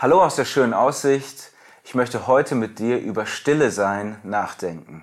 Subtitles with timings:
[0.00, 1.50] Hallo aus der schönen Aussicht.
[1.82, 5.02] Ich möchte heute mit dir über Stille sein nachdenken.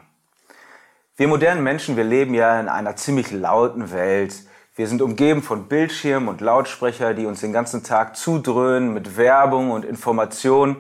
[1.18, 4.34] Wir modernen Menschen, wir leben ja in einer ziemlich lauten Welt.
[4.78, 9.72] Wir sind umgeben von Bildschirmen und Lautsprecher, die uns den ganzen Tag zudröhnen mit Werbung
[9.72, 10.78] und Information.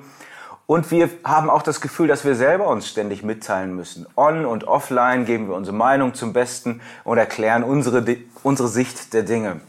[0.65, 4.07] Und wir haben auch das Gefühl, dass wir selber uns ständig mitteilen müssen.
[4.15, 8.05] On und offline geben wir unsere Meinung zum Besten und erklären unsere,
[8.43, 9.59] unsere Sicht der Dinge.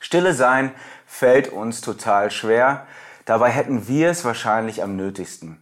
[0.00, 0.72] Stille sein
[1.06, 2.86] fällt uns total schwer.
[3.28, 5.58] Dabei hätten wir es wahrscheinlich am nötigsten.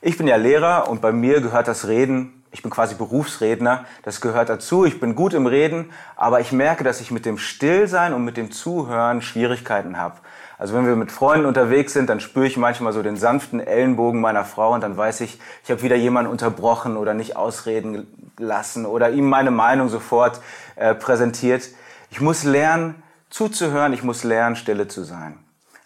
[0.00, 4.20] Ich bin ja Lehrer und bei mir gehört das Reden, ich bin quasi Berufsredner, das
[4.20, 4.84] gehört dazu.
[4.84, 8.36] Ich bin gut im Reden, aber ich merke, dass ich mit dem Stillsein und mit
[8.36, 10.16] dem Zuhören Schwierigkeiten habe.
[10.58, 14.20] Also wenn wir mit Freunden unterwegs sind, dann spüre ich manchmal so den sanften Ellenbogen
[14.20, 18.84] meiner Frau und dann weiß ich, ich habe wieder jemanden unterbrochen oder nicht ausreden lassen
[18.84, 20.40] oder ihm meine Meinung sofort
[20.74, 21.68] äh, präsentiert.
[22.10, 25.38] Ich muss lernen, zuzuhören, ich muss lernen, stille zu sein.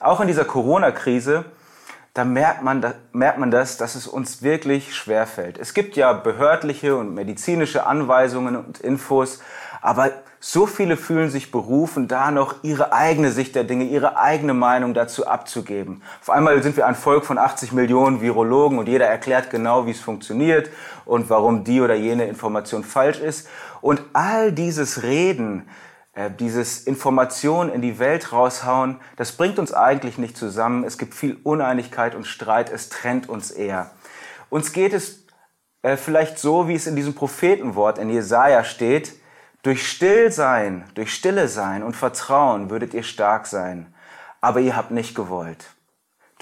[0.04, 1.46] Auch in dieser Corona-Krise,
[2.12, 5.56] da merkt man, da merkt man das, dass es uns wirklich schwer fällt.
[5.56, 9.40] Es gibt ja behördliche und medizinische Anweisungen und Infos,
[9.80, 14.52] aber so viele fühlen sich berufen, da noch ihre eigene Sicht der Dinge, ihre eigene
[14.52, 16.02] Meinung dazu abzugeben.
[16.20, 19.92] Auf einmal sind wir ein Volk von 80 Millionen Virologen und jeder erklärt genau, wie
[19.92, 20.68] es funktioniert
[21.06, 23.48] und warum die oder jene Information falsch ist.
[23.80, 25.66] Und all dieses Reden,
[26.38, 30.84] dieses Information in die Welt raushauen, das bringt uns eigentlich nicht zusammen.
[30.84, 33.90] Es gibt viel Uneinigkeit und Streit, es trennt uns eher.
[34.48, 35.26] Uns geht es
[35.82, 39.14] äh, vielleicht so, wie es in diesem Prophetenwort in Jesaja steht,
[39.62, 43.92] durch Stillsein, durch Stille sein und Vertrauen würdet ihr stark sein,
[44.40, 45.73] aber ihr habt nicht gewollt.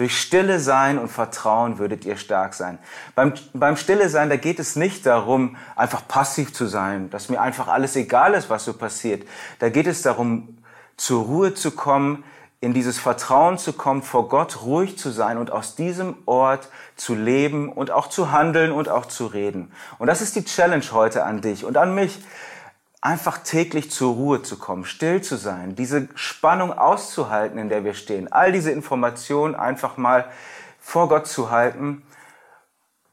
[0.03, 2.81] Durch Stille sein und Vertrauen würdet ihr stark sein.
[3.15, 7.41] Beim, beim Stille sein, da geht es nicht darum, einfach passiv zu sein, dass mir
[7.41, 9.25] einfach alles egal ist, was so passiert.
[9.61, 10.59] Da geht es darum,
[10.97, 12.25] zur Ruhe zu kommen,
[12.61, 17.15] in dieses Vertrauen zu kommen, vor Gott ruhig zu sein und aus diesem Ort zu
[17.15, 19.71] leben und auch zu handeln und auch zu reden.
[20.01, 22.19] Und das ist die Challenge heute an dich und an mich
[23.03, 27.95] einfach täglich zur Ruhe zu kommen, still zu sein, diese Spannung auszuhalten, in der wir
[27.95, 30.25] stehen, all diese Informationen einfach mal
[30.79, 32.03] vor Gott zu halten,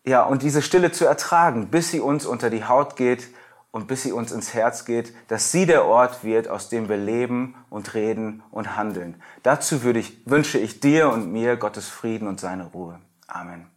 [0.06, 3.28] ja, und diese Stille zu ertragen, bis sie uns unter die Haut geht
[3.72, 6.98] und bis sie uns ins Herz geht, dass sie der Ort wird, aus dem wir
[6.98, 9.22] leben und reden und handeln.
[9.44, 13.00] Dazu ich, wünsche ich dir und mir Gottes Frieden und seine Ruhe.
[13.28, 13.68] Amen.